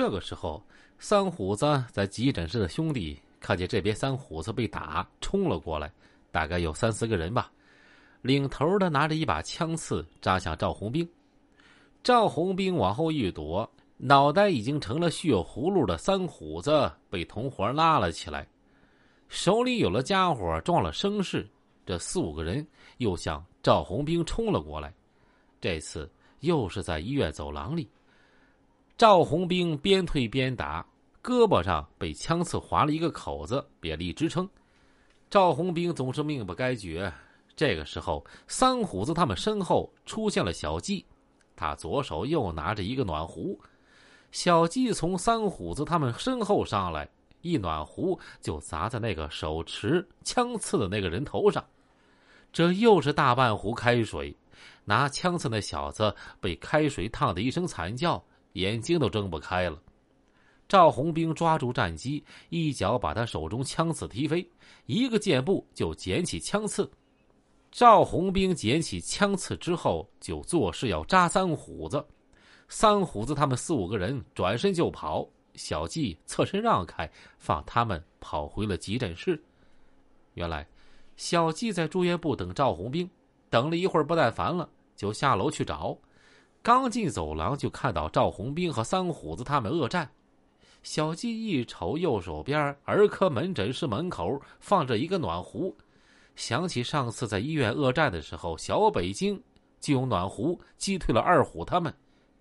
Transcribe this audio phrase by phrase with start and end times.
[0.00, 0.62] 这个时候，
[1.00, 5.90] 三虎子在急诊室的兄弟看见这边三虎子被打，冲了过来，
[6.30, 7.50] 大概有三四个人吧。
[8.22, 11.06] 领头的拿着一把枪刺扎向赵红兵，
[12.00, 18.46] 赵红兵往后一躲，脑袋已经成了血葫芦的三虎子被同伙拉了起来，
[19.26, 21.44] 手里有了家伙，撞了声势。
[21.84, 22.64] 这四五个人
[22.98, 24.94] 又向赵红兵冲了过来，
[25.60, 26.08] 这次
[26.38, 27.90] 又是在医院走廊里。
[28.98, 30.84] 赵红兵边退边打，
[31.22, 34.50] 胳膊上被枪刺划了一个口子，别力支撑。
[35.30, 37.12] 赵红兵总是命不该绝。
[37.54, 41.06] 这个时候，三虎子他们身后出现了小季，
[41.54, 43.56] 他左手又拿着一个暖壶。
[44.32, 47.08] 小季从三虎子他们身后上来，
[47.42, 51.64] 一暖壶就砸在那个手持枪刺的那个人头上，
[52.52, 54.36] 这又是大半壶开水。
[54.84, 58.20] 拿枪刺那小子被开水烫的一声惨叫。
[58.52, 59.80] 眼睛都睁不开了，
[60.68, 64.48] 赵红兵抓住战机，一脚把他手中枪刺踢飞，
[64.86, 66.90] 一个箭步就捡起枪刺。
[67.70, 72.04] 赵红兵捡起枪刺之后，就做事要扎三虎子。
[72.68, 79.42] 三虎子他们四五个人转身就跑，小季侧身让开，放他们跑回了急诊室。
[80.34, 80.66] 原来，
[81.16, 83.08] 小季在住院部等赵红兵，
[83.50, 85.96] 等了一会儿不耐烦了，就下楼去找。
[86.62, 90.10] 刚进走廊，就看到赵红兵和三虎子他们恶战。
[90.82, 95.76] 小季一瞅，右手边儿科门诊室门口放着一个暖壶，
[96.36, 99.42] 想起上次在医院恶战的时候，小北京
[99.80, 101.92] 就用暖壶击退了二虎他们。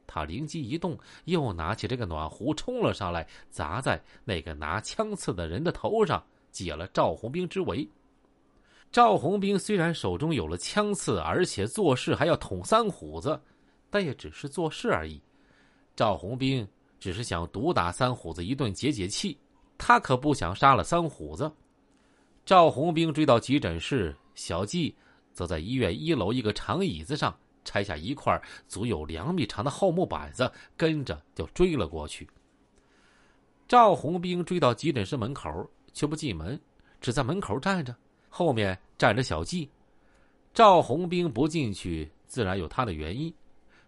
[0.06, 7.88] 他灵机一动，又拿起这个暖壶冲了上来，砸在那个拿枪刺的人的头上，解了赵红兵之围。
[8.92, 13.40] 赵红兵虽然手中有了枪刺，而且做事还要捅三虎子。
[13.90, 15.22] 但也只是做事而已。
[15.96, 16.68] 赵红兵
[17.00, 19.38] 只是想毒打三虎子一顿解解气，
[19.78, 21.52] 他可不想杀了三虎子。
[22.46, 24.96] 赵红兵追到急诊室，小季
[25.34, 32.28] 则在医院一楼一个长椅子上拆下一块足有两米长的厚木板子，跟着就追了过去。
[33.68, 36.60] 赵红兵追到急诊室门口，却不进门，
[37.02, 37.94] 只在门口站着，
[38.30, 39.70] 后面站着小季。
[40.54, 43.34] 赵红兵不进去，自然有他的原因。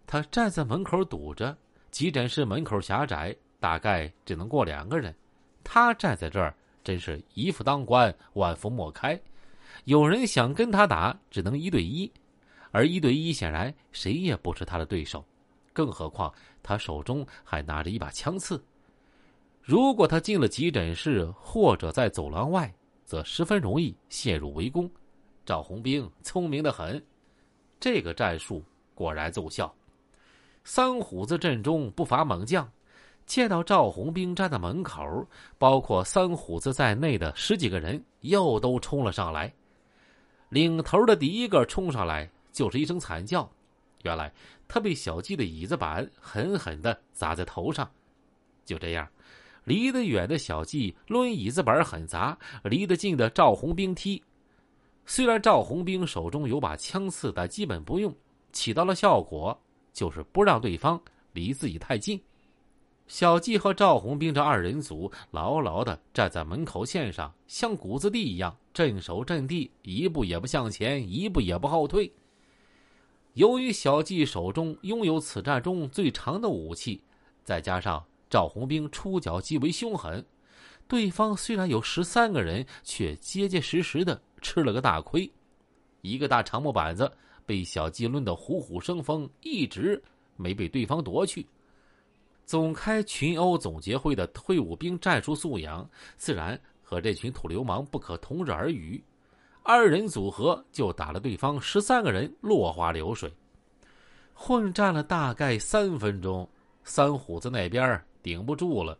[0.06, 1.56] 他站在门口堵着，
[1.90, 5.14] 急诊室门口狭窄，大概只能过两个人。
[5.62, 9.20] 他站在这儿，真是一夫当关，万夫莫开。
[9.84, 12.10] 有人想跟他打，只能一对一，
[12.72, 15.24] 而一对一显然谁也不是他的对手。
[15.72, 16.32] 更何况
[16.62, 18.62] 他手中还拿着一把枪刺。
[19.62, 22.72] 如果他进了急诊室，或者在走廊外，
[23.04, 24.90] 则十分容易陷入围攻。
[25.46, 27.02] 赵红兵聪明的很，
[27.78, 29.72] 这个战术果然奏效。
[30.64, 32.70] 三虎子阵中不乏猛将，
[33.26, 35.26] 见到赵红兵站在门口，
[35.58, 39.52] 包括三虎子在内的十几个人又都冲了上来。
[40.48, 43.48] 领头的第一个冲上来就是一声惨叫，
[44.02, 44.32] 原来
[44.68, 47.88] 他被小季的椅子板狠狠的砸在头上。
[48.64, 49.08] 就这样，
[49.64, 54.22] 离得远的小季抡椅子板狠砸，离得近的赵红兵踢。
[55.06, 58.14] 虽然赵红兵手中有把枪刺，但基本不用，
[58.52, 59.58] 起到了效果。
[60.00, 60.98] 就是不让对方
[61.34, 62.18] 离自己太近。
[63.06, 72.10] 小季和赵红兵这二人组牢牢的站在门口线上，像谷子地一样镇守阵地，一步也不向前，一步也不后退。
[73.34, 77.02] 由于小季手中拥有此战中最长的武器，
[77.44, 80.24] 再加上赵红兵出脚极为凶狠，
[80.88, 85.30] 对方虽然有十三个人，却结结实实的吃了个大亏。
[86.00, 87.12] 一个大长木板子。
[87.50, 90.00] 被小季抡得虎虎生风，一直
[90.36, 91.44] 没被对方夺去。
[92.46, 95.84] 总开群殴总结会的退伍兵战术素养，
[96.16, 99.02] 自然和这群土流氓不可同日而语。
[99.64, 103.28] 二人组合就打了对方十三个人落花流水。
[104.32, 106.48] 混战了大概三分钟，
[106.84, 108.96] 三虎子那边顶不住了。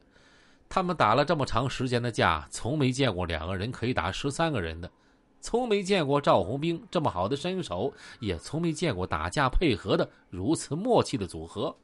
[0.69, 4.91] 他们打了这么长时间的架，从没见过两个人可以打十三个人的。
[5.40, 11.75] 从没见过赵红兵这么好的身手，也从没见过打架配合的如此默契的组合。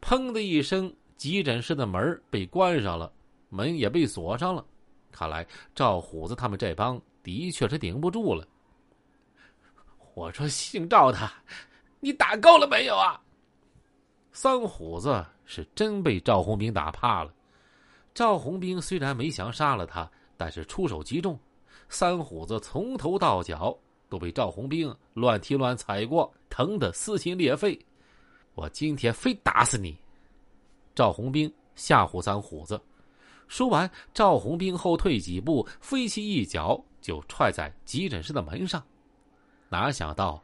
[0.00, 3.10] 砰的一声，急诊室的门被关上了，
[3.48, 4.64] 门也被锁上了。
[5.10, 8.46] 看来赵虎子他们这帮的确是顶不住了。
[10.14, 11.18] 我说姓赵的，
[11.98, 13.20] 你打够了没有啊？
[14.32, 17.32] 三虎子是真被赵红兵打怕了。
[18.14, 21.38] 赵红兵虽然没想杀了他，但是出手极重。
[21.88, 23.76] 三虎子从头到脚
[24.08, 27.78] 都被赵红兵乱踢乱踩过，疼得撕心裂肺。
[28.54, 29.96] 我今天非打死你！
[30.94, 32.80] 赵红兵吓唬三虎子。
[33.46, 38.82] 说完，赵红兵后退几步，飞起一脚就踹在急诊室的门上。
[39.68, 40.42] 哪想到，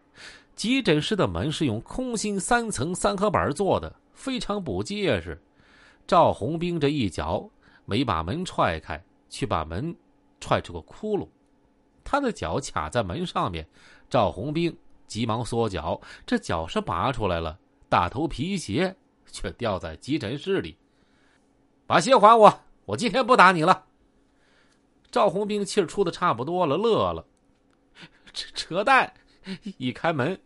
[0.55, 5.39] 急诊室的门是用空心三层三合板做的，非常不结实。
[6.07, 7.49] 赵红兵这一脚
[7.85, 9.95] 没把门踹开，却把门
[10.45, 11.27] 踹出个窟窿。
[12.05, 13.67] 他的脚卡在门上面，
[14.11, 14.77] 赵红兵
[15.07, 17.59] 急忙缩脚，这脚是拔出来了，
[17.89, 18.95] 大头皮鞋
[19.33, 20.77] 却掉在急诊室里。
[21.87, 22.61] 把鞋还我！
[22.85, 23.87] 我今天不打你了。
[25.11, 27.25] 赵红兵气儿出的差不多了，乐了，
[28.35, 29.11] 扯扯淡！
[29.79, 30.39] 一开门，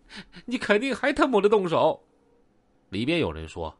[0.44, 2.00] 你肯定还他妈的动手。
[2.90, 3.76] 里边有人说：“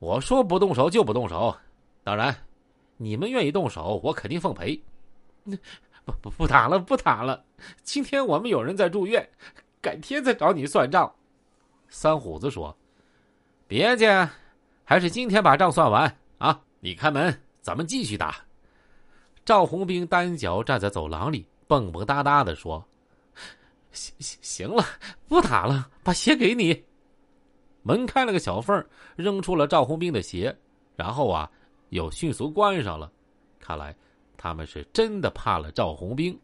[0.00, 1.54] 我说不动手就不动手，
[2.02, 2.34] 当然，
[2.96, 4.80] 你们愿意动手，我肯定奉陪。”
[6.04, 7.44] 不不不打了，不打了。
[7.82, 9.28] 今天我们有人在住院，
[9.80, 11.12] 改天再找你算账。
[11.88, 12.76] 三虎子说
[13.66, 14.28] ：“别介，
[14.84, 16.60] 还是今天把账算完啊！
[16.78, 18.36] 你开门，咱们继续打。”
[19.44, 22.84] 赵红兵单脚站在走廊里，蹦蹦哒哒的说
[23.90, 24.84] ：“行行行了，
[25.26, 26.84] 不打了，把鞋给你。”
[27.82, 28.84] 门开了个小缝，
[29.16, 30.56] 扔出了赵红兵的鞋，
[30.96, 31.50] 然后啊，
[31.90, 33.10] 又迅速关上了。
[33.58, 33.94] 看来。
[34.36, 36.38] 他们是真的怕了赵红兵。